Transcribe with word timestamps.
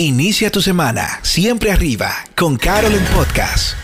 Inicia 0.00 0.50
tu 0.50 0.62
semana 0.62 1.20
siempre 1.20 1.70
arriba 1.70 2.10
con 2.34 2.56
Carol 2.56 2.94
en 2.94 3.04
Podcast. 3.14 3.74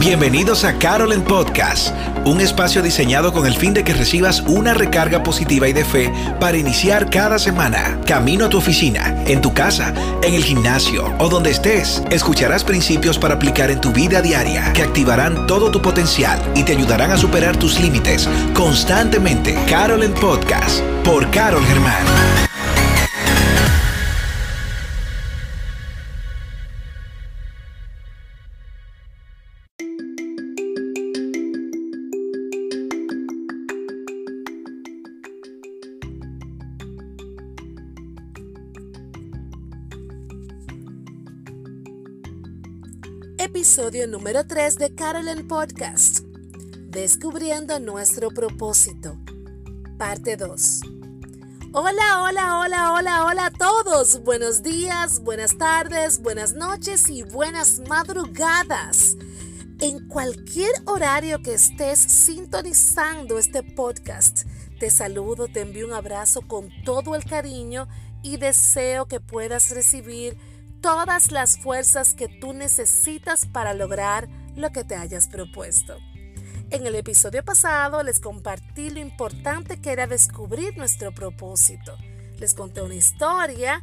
Bienvenidos 0.00 0.64
a 0.64 0.76
Carol 0.76 1.12
en 1.12 1.22
Podcast, 1.22 1.94
un 2.24 2.40
espacio 2.40 2.82
diseñado 2.82 3.32
con 3.32 3.46
el 3.46 3.54
fin 3.54 3.72
de 3.72 3.84
que 3.84 3.94
recibas 3.94 4.40
una 4.40 4.74
recarga 4.74 5.22
positiva 5.22 5.68
y 5.68 5.72
de 5.72 5.84
fe 5.84 6.12
para 6.40 6.58
iniciar 6.58 7.08
cada 7.10 7.38
semana. 7.38 8.00
Camino 8.06 8.46
a 8.46 8.48
tu 8.48 8.58
oficina, 8.58 9.13
en 9.26 9.40
tu 9.40 9.52
casa, 9.52 9.92
en 10.22 10.34
el 10.34 10.44
gimnasio 10.44 11.14
o 11.18 11.28
donde 11.28 11.50
estés, 11.50 12.02
escucharás 12.10 12.64
principios 12.64 13.18
para 13.18 13.34
aplicar 13.34 13.70
en 13.70 13.80
tu 13.80 13.92
vida 13.92 14.22
diaria 14.22 14.72
que 14.72 14.82
activarán 14.82 15.46
todo 15.46 15.70
tu 15.70 15.80
potencial 15.82 16.40
y 16.54 16.62
te 16.62 16.72
ayudarán 16.72 17.10
a 17.10 17.16
superar 17.16 17.56
tus 17.56 17.80
límites 17.80 18.28
constantemente. 18.54 19.56
Carol 19.68 20.02
en 20.02 20.14
Podcast, 20.14 20.80
por 21.04 21.30
Carol 21.30 21.64
Germán. 21.66 22.53
Episodio 43.64 44.06
número 44.06 44.46
3 44.46 44.76
de 44.76 44.94
Carolyn 44.94 45.48
Podcast. 45.48 46.18
Descubriendo 46.90 47.80
nuestro 47.80 48.28
propósito. 48.28 49.16
Parte 49.96 50.36
2. 50.36 50.80
Hola, 51.72 52.20
hola, 52.20 52.58
hola, 52.58 52.92
hola, 52.92 53.24
hola 53.24 53.46
a 53.46 53.50
todos. 53.50 54.22
Buenos 54.22 54.62
días, 54.62 55.20
buenas 55.20 55.56
tardes, 55.56 56.20
buenas 56.20 56.52
noches 56.52 57.08
y 57.08 57.22
buenas 57.22 57.80
madrugadas. 57.88 59.16
En 59.80 60.08
cualquier 60.08 60.72
horario 60.84 61.42
que 61.42 61.54
estés 61.54 61.98
sintonizando 61.98 63.38
este 63.38 63.62
podcast, 63.62 64.42
te 64.78 64.90
saludo, 64.90 65.48
te 65.48 65.62
envío 65.62 65.86
un 65.86 65.94
abrazo 65.94 66.42
con 66.42 66.68
todo 66.84 67.14
el 67.14 67.24
cariño 67.24 67.88
y 68.22 68.36
deseo 68.36 69.06
que 69.06 69.20
puedas 69.20 69.70
recibir 69.70 70.36
todas 70.84 71.32
las 71.32 71.56
fuerzas 71.56 72.12
que 72.12 72.28
tú 72.28 72.52
necesitas 72.52 73.46
para 73.46 73.72
lograr 73.72 74.28
lo 74.54 74.68
que 74.70 74.84
te 74.84 74.94
hayas 74.94 75.28
propuesto. 75.28 75.96
En 76.68 76.86
el 76.86 76.94
episodio 76.94 77.42
pasado 77.42 78.02
les 78.02 78.20
compartí 78.20 78.90
lo 78.90 79.00
importante 79.00 79.80
que 79.80 79.92
era 79.92 80.06
descubrir 80.06 80.76
nuestro 80.76 81.10
propósito. 81.14 81.96
Les 82.38 82.52
conté 82.52 82.82
una 82.82 82.96
historia 82.96 83.82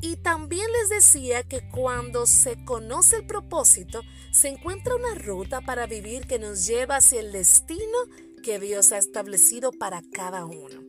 y 0.00 0.16
también 0.16 0.66
les 0.80 0.88
decía 0.88 1.44
que 1.44 1.68
cuando 1.68 2.26
se 2.26 2.64
conoce 2.64 3.18
el 3.18 3.26
propósito, 3.26 4.02
se 4.32 4.48
encuentra 4.48 4.96
una 4.96 5.14
ruta 5.14 5.60
para 5.60 5.86
vivir 5.86 6.26
que 6.26 6.40
nos 6.40 6.66
lleva 6.66 6.96
hacia 6.96 7.20
el 7.20 7.30
destino 7.30 7.98
que 8.42 8.58
Dios 8.58 8.90
ha 8.90 8.98
establecido 8.98 9.70
para 9.70 10.02
cada 10.12 10.46
uno. 10.46 10.82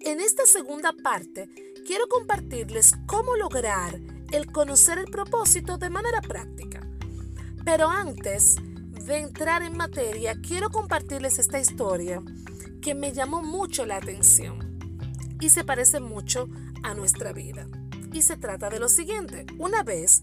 En 0.00 0.18
esta 0.18 0.44
segunda 0.44 0.92
parte, 1.04 1.48
quiero 1.86 2.08
compartirles 2.08 2.94
cómo 3.06 3.36
lograr 3.36 4.00
el 4.32 4.50
conocer 4.50 4.98
el 4.98 5.06
propósito 5.06 5.76
de 5.78 5.90
manera 5.90 6.20
práctica. 6.22 6.80
Pero 7.64 7.88
antes 7.88 8.56
de 9.06 9.18
entrar 9.18 9.62
en 9.62 9.76
materia, 9.76 10.34
quiero 10.40 10.70
compartirles 10.70 11.38
esta 11.38 11.60
historia 11.60 12.22
que 12.80 12.94
me 12.94 13.12
llamó 13.12 13.42
mucho 13.42 13.84
la 13.84 13.96
atención 13.96 14.78
y 15.38 15.50
se 15.50 15.64
parece 15.64 16.00
mucho 16.00 16.48
a 16.82 16.94
nuestra 16.94 17.32
vida. 17.32 17.68
Y 18.12 18.22
se 18.22 18.36
trata 18.36 18.70
de 18.70 18.80
lo 18.80 18.88
siguiente. 18.88 19.46
Una 19.58 19.82
vez, 19.82 20.22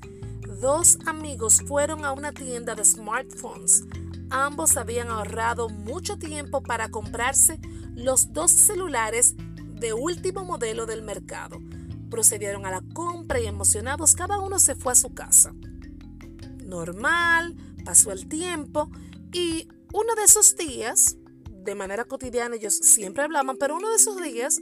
dos 0.60 0.98
amigos 1.06 1.62
fueron 1.68 2.04
a 2.04 2.12
una 2.12 2.32
tienda 2.32 2.76
de 2.76 2.86
smartphones. 2.86 3.84
Ambos 4.32 4.76
habían 4.78 5.10
ahorrado 5.10 5.70
mucho 5.70 6.18
tiempo 6.18 6.62
para 6.62 6.90
comprarse 6.90 7.60
los 7.96 8.34
dos 8.34 8.52
celulares 8.52 9.36
de 9.80 9.94
último 9.94 10.44
modelo 10.46 10.86
del 10.86 11.04
mercado 11.04 11.60
Procedieron 12.10 12.66
a 12.66 12.72
la 12.72 12.84
compra 12.94 13.40
y 13.40 13.48
emocionados 13.48 14.16
cada 14.16 14.40
uno 14.40 14.60
se 14.60 14.76
fue 14.76 14.94
a 14.94 14.96
su 14.96 15.14
casa. 15.14 15.54
Normal, 16.64 17.56
pasó 17.84 18.12
el 18.12 18.28
tiempo 18.28 18.90
y 19.32 19.68
uno 19.94 20.16
de 20.16 20.24
esos 20.24 20.56
días, 20.56 21.18
de 21.50 21.76
manera 21.76 22.06
cotidiana 22.06 22.56
ellos 22.56 22.76
siempre 22.76 23.24
hablaban, 23.24 23.58
pero 23.58 23.76
uno 23.76 23.90
de 23.90 23.96
esos 23.96 24.22
días, 24.22 24.60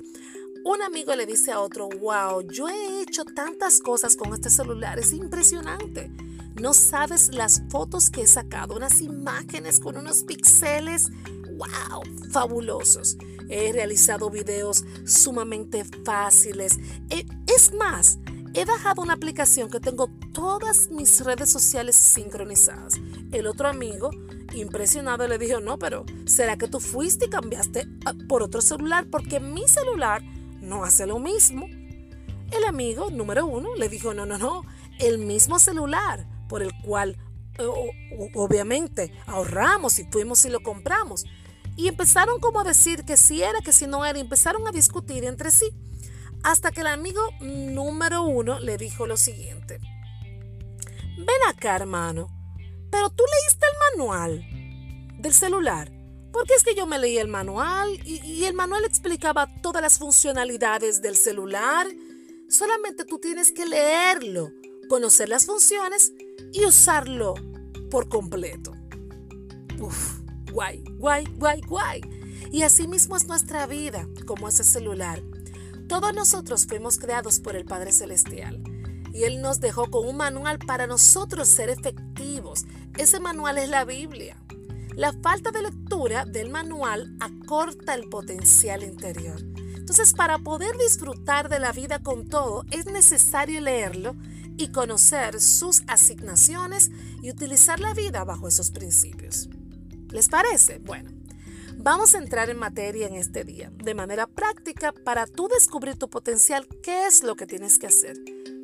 un 0.64 0.82
amigo 0.82 1.16
le 1.16 1.26
dice 1.26 1.52
a 1.52 1.60
otro, 1.60 1.90
wow, 1.90 2.42
yo 2.50 2.68
he 2.68 3.02
hecho 3.02 3.26
tantas 3.26 3.80
cosas 3.80 4.16
con 4.16 4.34
este 4.34 4.50
celular, 4.50 5.00
es 5.00 5.14
impresionante. 5.14 6.12
No 6.62 6.74
sabes 6.74 7.34
las 7.34 7.62
fotos 7.70 8.10
que 8.10 8.24
he 8.24 8.28
sacado, 8.28 8.76
unas 8.76 9.02
imágenes 9.02 9.80
con 9.80 9.96
unos 9.96 10.24
píxeles, 10.24 11.10
wow, 11.58 12.02
fabulosos. 12.32 13.18
He 13.50 13.72
realizado 13.72 14.30
videos 14.30 14.84
sumamente 15.06 15.86
fáciles. 16.06 16.78
Eh, 17.10 17.26
es 17.48 17.74
más, 17.74 18.20
he 18.54 18.66
bajado 18.66 19.02
una 19.02 19.14
aplicación 19.14 19.70
que 19.70 19.80
tengo 19.80 20.10
todas 20.34 20.90
mis 20.90 21.24
redes 21.24 21.52
sociales 21.52 21.96
sincronizadas. 21.96 22.96
El 23.32 23.48
otro 23.48 23.68
amigo, 23.68 24.10
impresionado, 24.54 25.28
le 25.28 25.38
dijo, 25.38 25.60
no, 25.60 25.78
pero 25.78 26.06
¿será 26.26 26.58
que 26.58 26.68
tú 26.68 26.80
fuiste 26.80 27.26
y 27.26 27.30
cambiaste 27.30 27.88
ah, 28.06 28.14
por 28.28 28.44
otro 28.44 28.62
celular? 28.62 29.08
Porque 29.10 29.40
mi 29.40 29.68
celular 29.68 30.22
no 30.62 30.84
hace 30.84 31.06
lo 31.06 31.20
mismo. 31.20 31.68
El 32.52 32.64
amigo 32.68 33.10
número 33.12 33.46
uno 33.46 33.76
le 33.76 33.90
dijo, 33.90 34.14
no, 34.14 34.26
no, 34.26 34.38
no, 34.38 34.64
el 35.00 35.18
mismo 35.20 35.60
celular 35.60 36.26
por 36.48 36.62
el 36.62 36.72
cual 36.82 37.18
obviamente 38.36 39.12
ahorramos 39.26 40.00
y 40.00 40.04
fuimos 40.06 40.46
y 40.46 40.50
lo 40.50 40.62
compramos. 40.62 41.26
Y 41.78 41.88
empezaron 41.88 42.40
como 42.40 42.60
a 42.60 42.64
decir 42.64 43.06
que 43.06 43.18
si 43.18 43.44
era, 43.44 43.62
que 43.62 43.72
si 43.72 43.86
no 43.86 44.04
era, 44.04 44.18
y 44.18 44.22
empezaron 44.22 44.68
a 44.68 44.72
discutir 44.72 45.24
entre 45.24 45.52
sí. 45.52 45.70
Hasta 46.44 46.72
que 46.72 46.82
el 46.82 46.88
amigo 46.88 47.22
número 47.40 48.24
uno 48.24 48.60
le 48.60 48.78
dijo 48.78 49.06
lo 49.06 49.16
siguiente. 49.16 49.80
Ven 51.18 51.42
acá, 51.48 51.76
hermano, 51.76 52.30
pero 52.90 53.12
tú 53.12 53.24
leíste 53.24 53.66
el 53.66 53.98
manual 54.00 54.46
del 55.20 55.34
celular. 55.34 55.92
Porque 56.34 56.56
es 56.56 56.64
que 56.64 56.76
yo 56.76 56.88
me 56.88 57.00
leí 57.00 57.20
el 57.20 57.28
manual 57.28 58.00
y, 58.06 58.44
el 58.44 58.54
manual 58.54 58.84
explicaba 58.84 59.48
todas 59.62 59.82
las 59.82 60.00
funcionalidades 60.00 61.02
del 61.02 61.16
celular. 61.16 61.88
Solamente 62.50 63.06
tú 63.06 63.20
tienes 63.20 63.52
que 63.52 63.66
leerlo, 63.66 64.52
conocer 64.90 65.30
las 65.30 65.46
funciones 65.46 66.12
y 66.54 66.66
usarlo 66.66 67.36
por 67.90 68.10
completo. 68.10 68.74
Uf 69.80 70.27
guay, 70.58 70.84
guay, 70.98 71.24
guay, 71.36 71.62
guay. 71.68 72.02
Y 72.52 72.64
así 72.64 72.88
mismo 72.88 73.16
es 73.16 73.28
nuestra 73.28 73.68
vida, 73.68 74.08
como 74.26 74.48
ese 74.48 74.64
celular. 74.64 75.22
Todos 75.88 76.16
nosotros 76.16 76.66
fuimos 76.66 76.98
creados 76.98 77.40
por 77.40 77.56
el 77.56 77.64
Padre 77.64 77.92
Celestial 77.92 78.64
y 79.14 79.26
Él 79.26 79.40
nos 79.40 79.60
dejó 79.60 79.92
con 79.92 80.08
un 80.08 80.18
manual 80.18 80.58
para 80.58 80.88
nosotros 80.88 81.48
ser 81.48 81.70
efectivos. 81.70 82.66
Ese 82.98 83.20
manual 83.20 83.60
es 83.60 83.70
la 83.70 83.86
Biblia. 83.86 84.36
La 84.96 85.14
falta 85.14 85.52
de 85.52 85.62
lectura 85.62 86.26
del 86.26 86.50
manual 86.50 87.16
acorta 87.20 87.94
el 87.94 88.10
potencial 88.10 88.82
interior. 88.82 89.40
Entonces, 89.76 90.14
para 90.14 90.40
poder 90.40 90.76
disfrutar 90.78 91.50
de 91.50 91.60
la 91.60 91.72
vida 91.72 92.00
con 92.00 92.28
todo, 92.28 92.66
es 92.72 92.88
necesario 92.88 93.62
leerlo 93.62 94.16
y 94.58 94.70
conocer 94.70 95.40
sus 95.40 95.84
asignaciones 95.86 96.90
y 97.22 97.30
utilizar 97.30 97.80
la 97.80 97.94
vida 97.94 98.24
bajo 98.24 98.48
esos 98.48 98.72
principios. 98.72 99.50
¿Les 100.12 100.30
parece? 100.30 100.80
Bueno, 100.80 101.12
vamos 101.78 102.16
a 102.16 102.20
entrar 102.20 102.50
en 102.50 102.58
materia 102.58 103.08
en 103.08 103.16
este 103.16 103.44
día, 103.44 103.72
de 103.72 103.94
manera 103.94 104.26
práctica 104.28 104.94
para 104.94 105.28
tú 105.28 105.48
descubrir 105.48 105.98
tu 105.98 106.10
potencial, 106.10 106.68
qué 106.82 107.08
es 107.08 107.24
lo 107.24 107.36
que 107.36 107.46
tienes 107.46 107.78
que 107.78 107.88
hacer. 107.88 108.18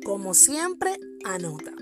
Como 0.04 0.34
siempre, 0.34 0.98
anota. 1.24 1.72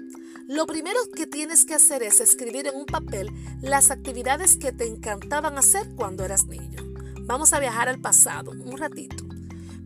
Lo 0.48 0.66
primero 0.66 0.98
que 1.14 1.26
tienes 1.26 1.64
que 1.64 1.74
hacer 1.74 2.02
es 2.02 2.20
escribir 2.20 2.66
en 2.66 2.76
un 2.76 2.86
papel 2.86 3.30
las 3.60 3.90
actividades 3.90 4.56
que 4.56 4.72
te 4.72 4.86
encantaban 4.86 5.56
hacer 5.56 5.94
cuando 5.94 6.24
eras 6.24 6.46
niño. 6.46 6.82
Vamos 7.22 7.52
a 7.52 7.60
viajar 7.60 7.88
al 7.88 8.00
pasado 8.00 8.50
un 8.50 8.76
ratito. 8.76 9.24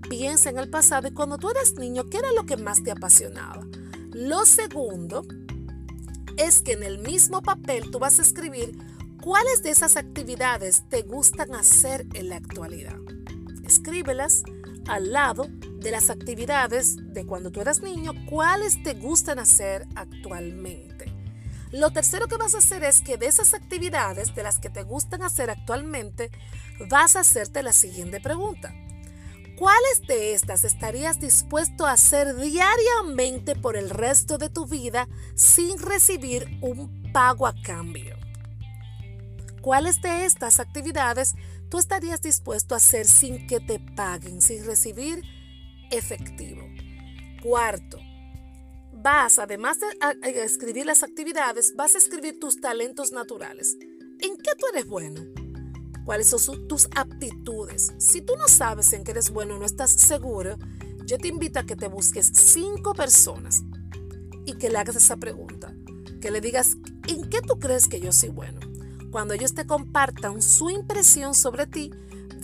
Piensa 0.08 0.48
en 0.48 0.58
el 0.58 0.70
pasado 0.70 1.08
y 1.08 1.12
cuando 1.12 1.36
tú 1.36 1.50
eras 1.50 1.74
niño, 1.74 2.08
¿qué 2.08 2.18
era 2.18 2.32
lo 2.32 2.46
que 2.46 2.56
más 2.56 2.82
te 2.82 2.90
apasionaba? 2.90 3.66
Lo 4.12 4.46
segundo 4.46 5.26
es 6.38 6.62
que 6.62 6.72
en 6.72 6.82
el 6.82 6.98
mismo 6.98 7.42
papel 7.42 7.90
tú 7.90 7.98
vas 7.98 8.18
a 8.18 8.22
escribir 8.22 8.76
¿Cuáles 9.26 9.64
de 9.64 9.70
esas 9.70 9.96
actividades 9.96 10.88
te 10.88 11.02
gustan 11.02 11.56
hacer 11.56 12.06
en 12.14 12.28
la 12.28 12.36
actualidad? 12.36 12.94
Escríbelas 13.64 14.44
al 14.86 15.10
lado 15.10 15.48
de 15.80 15.90
las 15.90 16.10
actividades 16.10 16.94
de 17.12 17.26
cuando 17.26 17.50
tú 17.50 17.60
eras 17.60 17.80
niño, 17.80 18.12
¿cuáles 18.30 18.80
te 18.84 18.94
gustan 18.94 19.40
hacer 19.40 19.84
actualmente? 19.96 21.12
Lo 21.72 21.90
tercero 21.90 22.28
que 22.28 22.36
vas 22.36 22.54
a 22.54 22.58
hacer 22.58 22.84
es 22.84 23.00
que 23.00 23.16
de 23.16 23.26
esas 23.26 23.52
actividades, 23.52 24.32
de 24.36 24.44
las 24.44 24.60
que 24.60 24.70
te 24.70 24.84
gustan 24.84 25.24
hacer 25.24 25.50
actualmente, 25.50 26.30
vas 26.88 27.16
a 27.16 27.20
hacerte 27.20 27.64
la 27.64 27.72
siguiente 27.72 28.20
pregunta. 28.20 28.72
¿Cuáles 29.58 30.06
de 30.06 30.34
estas 30.34 30.62
estarías 30.62 31.18
dispuesto 31.18 31.84
a 31.84 31.94
hacer 31.94 32.36
diariamente 32.36 33.56
por 33.56 33.76
el 33.76 33.90
resto 33.90 34.38
de 34.38 34.50
tu 34.50 34.66
vida 34.66 35.08
sin 35.34 35.80
recibir 35.80 36.46
un 36.62 37.10
pago 37.12 37.48
a 37.48 37.54
cambio? 37.60 38.25
¿Cuáles 39.66 40.00
de 40.00 40.26
estas 40.26 40.60
actividades 40.60 41.34
tú 41.68 41.78
estarías 41.78 42.22
dispuesto 42.22 42.74
a 42.74 42.76
hacer 42.76 43.04
sin 43.04 43.48
que 43.48 43.58
te 43.58 43.80
paguen, 43.80 44.40
sin 44.40 44.64
recibir 44.64 45.20
efectivo? 45.90 46.62
Cuarto, 47.42 47.98
vas, 48.92 49.40
además 49.40 49.78
de 49.80 50.44
escribir 50.44 50.86
las 50.86 51.02
actividades, 51.02 51.74
vas 51.74 51.96
a 51.96 51.98
escribir 51.98 52.38
tus 52.38 52.60
talentos 52.60 53.10
naturales. 53.10 53.76
¿En 54.20 54.36
qué 54.36 54.52
tú 54.56 54.66
eres 54.72 54.86
bueno? 54.86 55.20
cuáles 56.04 56.28
son 56.28 56.68
tus 56.68 56.86
aptitudes. 56.94 57.92
Si 57.98 58.20
tú 58.20 58.34
no 58.36 58.46
sabes 58.46 58.92
en 58.92 59.02
qué 59.02 59.10
eres 59.10 59.30
bueno, 59.30 59.58
no 59.58 59.66
estás 59.66 59.90
seguro, 59.90 60.58
yo 61.06 61.18
te 61.18 61.26
invito 61.26 61.58
a 61.58 61.66
que 61.66 61.74
te 61.74 61.88
busques 61.88 62.30
cinco 62.32 62.94
personas 62.94 63.64
y 64.46 64.52
que 64.58 64.70
le 64.70 64.78
hagas 64.78 64.94
esa 64.94 65.16
pregunta. 65.16 65.74
Que 66.20 66.30
le 66.30 66.40
digas, 66.40 66.76
¿en 67.08 67.28
qué 67.28 67.40
tú 67.42 67.58
crees 67.58 67.88
que 67.88 67.98
yo 67.98 68.12
soy 68.12 68.28
bueno? 68.28 68.60
Cuando 69.16 69.32
ellos 69.32 69.54
te 69.54 69.66
compartan 69.66 70.42
su 70.42 70.68
impresión 70.68 71.34
sobre 71.34 71.66
ti, 71.66 71.90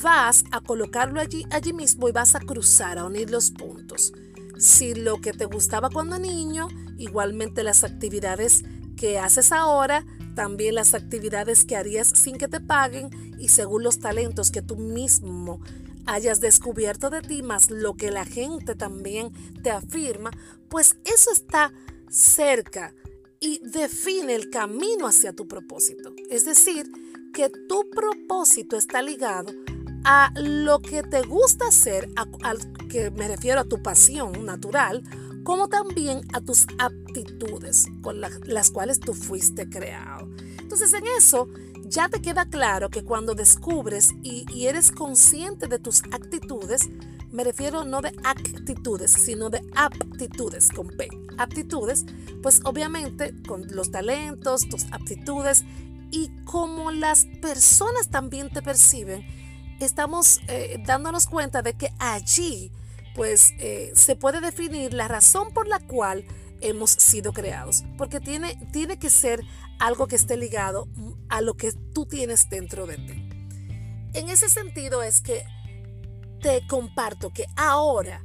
vas 0.03 0.43
a 0.53 0.63
colocarlo 0.63 1.21
allí, 1.21 1.45
allí 1.51 1.75
mismo 1.75 2.09
y 2.09 2.13
vas 2.13 2.35
a 2.35 2.41
cruzar, 2.41 2.97
a 2.97 3.05
unir 3.05 3.29
los 3.29 3.51
puntos. 3.51 4.15
Si 4.57 4.95
lo 4.95 5.21
que 5.21 5.35
te 5.35 5.45
gustaba 5.45 5.91
cuando 5.91 6.19
niño, 6.19 6.69
igualmente 6.97 7.63
las 7.63 7.85
actividades 7.85 8.65
que 8.97 9.19
haces 9.19 9.53
ahora, 9.53 10.07
también 10.35 10.75
las 10.75 10.95
actividades 10.95 11.67
que 11.67 11.77
harías 11.77 12.09
sin 12.09 12.39
que 12.39 12.49
te 12.49 12.61
paguen 12.61 13.11
y 13.39 13.49
según 13.49 13.83
los 13.83 13.99
talentos 13.99 14.51
que 14.51 14.63
tú 14.63 14.79
mismo 14.79 15.61
hayas 16.07 16.41
descubierto 16.41 17.11
de 17.11 17.21
ti, 17.21 17.43
más 17.43 17.71
lo 17.71 17.97
que 17.99 18.11
la 18.11 18.25
gente 18.25 18.75
también 18.77 19.31
te 19.63 19.71
afirma, 19.71 20.31
pues 20.71 20.97
eso 21.05 21.33
está 21.33 21.71
cerca 22.09 22.95
y 23.43 23.59
define 23.59 24.37
el 24.37 24.51
camino 24.51 25.09
hacia 25.09 25.33
tu 25.33 25.49
propósito. 25.49 26.15
Es 26.31 26.45
decir, 26.45 26.89
que 27.35 27.51
tu 27.69 27.91
propósito 27.91 28.77
está 28.77 29.03
ligado 29.03 29.53
a 30.05 30.33
lo 30.37 30.81
que 30.81 31.03
te 31.03 31.23
gusta 31.23 31.67
hacer, 31.67 32.09
al 32.45 32.59
que 32.89 33.11
me 33.11 33.27
refiero 33.27 33.61
a 33.61 33.65
tu 33.65 33.83
pasión 33.83 34.47
natural, 34.47 35.03
como 35.43 35.69
también 35.69 36.21
a 36.33 36.41
tus 36.41 36.67
aptitudes 36.79 37.87
con 38.01 38.21
las 38.21 38.71
cuales 38.71 39.01
tú 39.01 39.13
fuiste 39.13 39.69
creado. 39.69 40.29
Entonces 40.61 40.93
en 40.95 41.05
eso 41.19 41.49
ya 41.85 42.09
te 42.09 42.23
queda 42.23 42.49
claro 42.49 42.91
que 42.91 43.03
cuando 43.03 43.35
descubres 43.35 44.11
y, 44.23 44.47
y 44.55 44.69
eres 44.69 44.93
consciente 44.93 45.67
de 45.67 45.81
tus 45.81 46.05
actitudes, 46.13 46.89
me 47.33 47.45
refiero 47.45 47.85
no 47.85 48.01
de 48.01 48.13
actitudes, 48.25 49.11
sino 49.11 49.51
de 49.51 49.63
aptitudes 49.75 50.71
con 50.71 50.89
P. 50.89 51.09
Aptitudes, 51.39 52.05
pues 52.43 52.61
obviamente 52.65 53.35
con 53.49 53.67
los 53.75 53.91
talentos, 53.91 54.69
tus 54.69 54.85
aptitudes 54.93 55.65
y 56.11 56.31
como 56.45 56.91
las 56.91 57.25
personas 57.41 58.11
también 58.11 58.51
te 58.51 58.61
perciben, 58.61 59.25
estamos 59.81 60.41
eh, 60.49 60.83
dándonos 60.87 61.27
cuenta 61.27 61.63
de 61.63 61.75
que 61.75 61.93
allí 61.99 62.71
pues 63.15 63.53
eh, 63.59 63.93
se 63.95 64.15
puede 64.17 64.41
definir 64.41 64.95
la 64.95 65.09
razón 65.09 65.53
por 65.53 65.67
la 65.67 65.81
cual 65.81 66.25
hemos 66.61 66.91
sido 66.91 67.33
creados, 67.33 67.85
porque 67.99 68.21
tiene, 68.21 68.57
tiene 68.73 68.99
que 68.99 69.11
ser 69.11 69.43
algo 69.79 70.07
que 70.07 70.17
esté 70.17 70.37
ligado 70.37 70.87
a 71.29 71.41
lo 71.41 71.55
que 71.55 71.73
tú 71.73 72.07
tienes 72.07 72.49
dentro 72.49 72.87
de 72.87 72.97
ti. 72.99 73.29
En 74.15 74.29
ese 74.29 74.49
sentido 74.49 75.03
es 75.03 75.21
que 75.21 75.45
te 76.43 76.67
comparto 76.67 77.33
que 77.33 77.47
ahora 77.57 78.23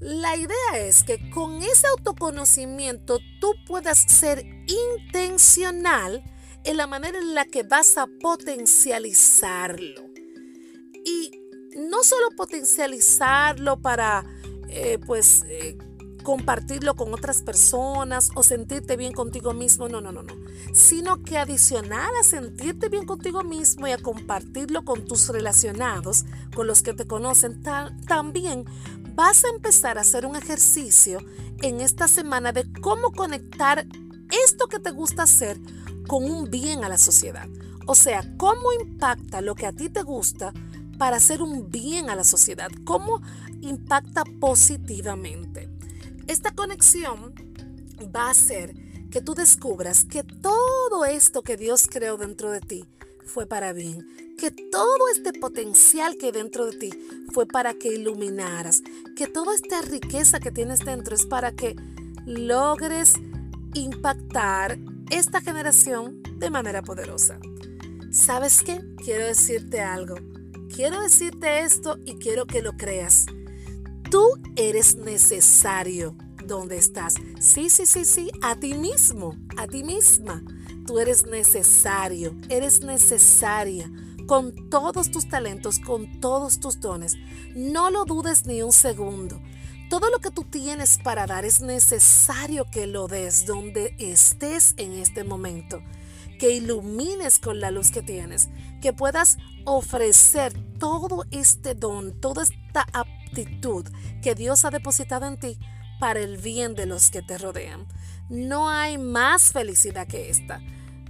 la 0.00 0.36
idea 0.36 0.78
es 0.78 1.02
que 1.02 1.30
con 1.30 1.62
ese 1.62 1.86
autoconocimiento 1.88 3.18
tú 3.40 3.54
puedas 3.66 3.98
ser 3.98 4.44
intencional 4.66 6.22
en 6.64 6.76
la 6.76 6.86
manera 6.86 7.18
en 7.18 7.34
la 7.34 7.44
que 7.44 7.62
vas 7.64 7.98
a 7.98 8.06
potencializarlo. 8.20 10.02
Y 11.04 11.30
no 11.76 12.02
solo 12.04 12.28
potencializarlo 12.36 13.80
para, 13.80 14.24
eh, 14.68 14.98
pues, 15.04 15.42
eh, 15.48 15.76
compartirlo 16.28 16.94
con 16.94 17.14
otras 17.14 17.40
personas 17.40 18.28
o 18.34 18.42
sentirte 18.42 18.98
bien 18.98 19.14
contigo 19.14 19.54
mismo, 19.54 19.88
no, 19.88 20.02
no, 20.02 20.12
no, 20.12 20.22
no, 20.22 20.34
sino 20.74 21.22
que 21.22 21.38
adicional 21.38 22.10
a 22.20 22.22
sentirte 22.22 22.90
bien 22.90 23.06
contigo 23.06 23.44
mismo 23.44 23.88
y 23.88 23.92
a 23.92 23.96
compartirlo 23.96 24.84
con 24.84 25.06
tus 25.06 25.30
relacionados, 25.30 26.26
con 26.54 26.66
los 26.66 26.82
que 26.82 26.92
te 26.92 27.06
conocen, 27.06 27.62
también 28.06 28.66
vas 29.14 29.42
a 29.42 29.48
empezar 29.48 29.96
a 29.96 30.02
hacer 30.02 30.26
un 30.26 30.36
ejercicio 30.36 31.18
en 31.62 31.80
esta 31.80 32.06
semana 32.08 32.52
de 32.52 32.70
cómo 32.82 33.12
conectar 33.12 33.86
esto 34.44 34.66
que 34.66 34.80
te 34.80 34.90
gusta 34.90 35.22
hacer 35.22 35.58
con 36.08 36.30
un 36.30 36.50
bien 36.50 36.84
a 36.84 36.90
la 36.90 36.98
sociedad. 36.98 37.48
O 37.86 37.94
sea, 37.94 38.22
cómo 38.36 38.70
impacta 38.78 39.40
lo 39.40 39.54
que 39.54 39.64
a 39.64 39.72
ti 39.72 39.88
te 39.88 40.02
gusta 40.02 40.52
para 40.98 41.16
hacer 41.16 41.40
un 41.40 41.70
bien 41.70 42.10
a 42.10 42.16
la 42.16 42.24
sociedad, 42.24 42.68
cómo 42.84 43.22
impacta 43.62 44.24
positivamente. 44.38 45.77
Esta 46.28 46.54
conexión 46.54 47.34
va 48.14 48.26
a 48.26 48.30
hacer 48.30 48.74
que 49.10 49.22
tú 49.22 49.34
descubras 49.34 50.04
que 50.04 50.22
todo 50.22 51.06
esto 51.06 51.42
que 51.42 51.56
Dios 51.56 51.86
creó 51.90 52.18
dentro 52.18 52.50
de 52.50 52.60
ti 52.60 52.84
fue 53.24 53.46
para 53.46 53.72
bien, 53.72 54.06
que 54.36 54.50
todo 54.50 55.08
este 55.10 55.32
potencial 55.32 56.18
que 56.18 56.26
hay 56.26 56.32
dentro 56.32 56.66
de 56.66 56.76
ti 56.76 56.90
fue 57.32 57.46
para 57.46 57.72
que 57.72 57.94
iluminaras, 57.94 58.82
que 59.16 59.26
toda 59.26 59.54
esta 59.54 59.80
riqueza 59.80 60.38
que 60.38 60.50
tienes 60.50 60.80
dentro 60.80 61.14
es 61.14 61.24
para 61.24 61.52
que 61.52 61.74
logres 62.26 63.14
impactar 63.72 64.78
esta 65.10 65.40
generación 65.40 66.22
de 66.36 66.50
manera 66.50 66.82
poderosa. 66.82 67.40
¿Sabes 68.10 68.62
qué? 68.62 68.82
Quiero 69.02 69.24
decirte 69.24 69.80
algo. 69.80 70.16
Quiero 70.74 71.00
decirte 71.00 71.60
esto 71.60 71.96
y 72.04 72.16
quiero 72.18 72.46
que 72.46 72.60
lo 72.60 72.76
creas. 72.76 73.24
Tú 74.10 74.24
eres 74.56 74.96
necesario 74.96 76.16
donde 76.46 76.78
estás. 76.78 77.14
Sí, 77.40 77.68
sí, 77.68 77.84
sí, 77.84 78.06
sí, 78.06 78.30
a 78.42 78.56
ti 78.56 78.72
mismo, 78.72 79.36
a 79.58 79.66
ti 79.66 79.84
misma. 79.84 80.42
Tú 80.86 80.98
eres 80.98 81.26
necesario, 81.26 82.34
eres 82.48 82.80
necesaria 82.80 83.90
con 84.26 84.70
todos 84.70 85.10
tus 85.10 85.28
talentos, 85.28 85.78
con 85.78 86.20
todos 86.20 86.58
tus 86.58 86.80
dones. 86.80 87.16
No 87.54 87.90
lo 87.90 88.06
dudes 88.06 88.46
ni 88.46 88.62
un 88.62 88.72
segundo. 88.72 89.42
Todo 89.90 90.10
lo 90.10 90.20
que 90.20 90.30
tú 90.30 90.44
tienes 90.44 90.98
para 90.98 91.26
dar 91.26 91.44
es 91.44 91.60
necesario 91.60 92.66
que 92.70 92.86
lo 92.86 93.08
des 93.08 93.44
donde 93.44 93.94
estés 93.98 94.72
en 94.78 94.92
este 94.94 95.24
momento 95.24 95.82
que 96.38 96.52
ilumines 96.52 97.38
con 97.38 97.60
la 97.60 97.70
luz 97.70 97.90
que 97.90 98.02
tienes, 98.02 98.48
que 98.80 98.92
puedas 98.92 99.36
ofrecer 99.64 100.52
todo 100.78 101.24
este 101.30 101.74
don, 101.74 102.18
toda 102.20 102.44
esta 102.44 102.86
que 104.22 104.34
Dios 104.34 104.64
ha 104.64 104.70
depositado 104.70 105.26
en 105.26 105.38
ti 105.38 105.58
para 106.00 106.20
el 106.20 106.36
bien 106.36 106.74
de 106.74 106.86
los 106.86 107.10
que 107.10 107.22
te 107.22 107.38
rodean. 107.38 107.86
No 108.28 108.68
hay 108.68 108.98
más 108.98 109.52
felicidad 109.52 110.06
que 110.06 110.30
esta. 110.30 110.60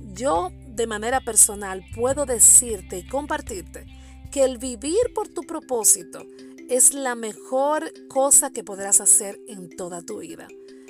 Yo 0.00 0.50
de 0.66 0.86
manera 0.86 1.20
personal 1.20 1.84
puedo 1.94 2.26
decirte 2.26 2.98
y 2.98 3.06
compartirte 3.06 3.86
que 4.30 4.44
el 4.44 4.58
vivir 4.58 5.12
por 5.14 5.28
tu 5.28 5.42
propósito 5.42 6.24
es 6.68 6.92
la 6.92 7.14
mejor 7.14 7.92
cosa 8.08 8.50
que 8.50 8.62
podrás 8.62 9.00
hacer 9.00 9.40
en 9.48 9.70
toda 9.70 10.02
tu 10.02 10.18
vida. 10.18 10.46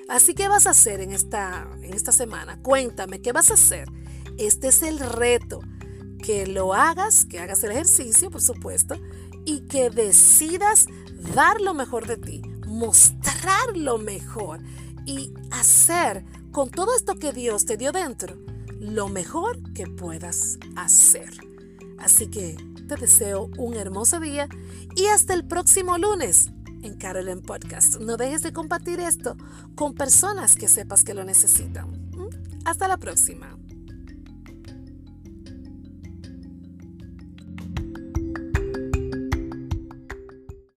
Así 0.09 0.35
que 0.35 0.49
vas 0.49 0.67
a 0.67 0.71
hacer 0.71 1.01
en 1.01 1.13
esta, 1.13 1.69
en 1.83 1.95
esta 1.95 2.13
semana? 2.13 2.61
Cuéntame, 2.63 3.21
¿qué 3.21 3.33
vas 3.33 3.51
a 3.51 3.55
hacer? 3.55 3.89
Este 4.39 4.69
es 4.69 4.83
el 4.83 4.99
reto. 4.99 5.61
Que 6.23 6.47
lo 6.47 6.75
hagas, 6.75 7.25
que 7.27 7.39
hagas 7.39 7.63
el 7.63 7.71
ejercicio, 7.71 8.31
por 8.31 8.43
supuesto, 8.43 8.97
y 9.45 9.61
que 9.67 9.89
decidas 9.89 10.87
dar 11.35 11.61
lo 11.61 11.75
mejor 11.75 12.07
de 12.07 12.17
ti, 12.17 12.43
mostrar 12.67 13.77
lo 13.77 13.99
mejor 13.99 14.61
y 15.07 15.33
hacer 15.51 16.25
con 16.53 16.71
todo 16.71 16.95
esto 16.95 17.15
que 17.15 17.33
Dios 17.33 17.65
te 17.65 17.77
dio 17.77 17.93
dentro 17.93 18.37
lo 18.81 19.09
mejor 19.09 19.61
que 19.73 19.87
puedas 19.87 20.59
hacer. 20.77 21.31
Así 21.99 22.29
que 22.29 22.57
te 22.87 22.97
deseo 22.97 23.51
un 23.59 23.75
hermoso 23.75 24.21
día 24.21 24.49
y 24.95 25.07
hasta 25.07 25.35
el 25.35 25.47
próximo 25.47 25.99
lunes 25.99 26.51
en 26.83 26.97
Carolyn 26.97 27.43
Podcast. 27.43 27.97
No 28.01 28.17
dejes 28.17 28.43
de 28.43 28.53
compartir 28.53 29.01
esto 29.01 29.37
con 29.75 29.95
personas 29.95 30.55
que 30.55 30.69
sepas 30.69 31.03
que 31.03 31.15
lo 31.15 31.25
necesitan. 31.25 31.91
¿Mm? 32.13 32.29
Hasta 32.65 32.89
la 32.89 32.99
próxima. 32.99 33.58